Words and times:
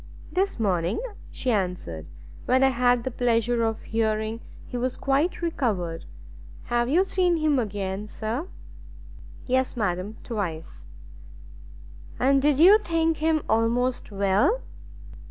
"This 0.31 0.59
morning," 0.59 0.99
she 1.29 1.51
answered, 1.51 2.09
"when 2.45 2.63
I 2.63 2.69
had 2.69 3.03
the 3.03 3.11
pleasure 3.11 3.61
of 3.61 3.83
hearing 3.83 4.39
he 4.65 4.75
was 4.75 4.97
quite 4.97 5.43
recovered. 5.43 6.05
Have 6.63 6.89
you 6.89 7.03
seen 7.05 7.37
him 7.37 7.59
again, 7.59 8.07
sir?" 8.07 8.47
"Yes 9.45 9.77
madam, 9.77 10.17
twice." 10.23 10.87
"And 12.19 12.41
did 12.41 12.59
you 12.59 12.79
think 12.79 13.17
him 13.17 13.43
almost 13.47 14.09
well?" 14.11 14.63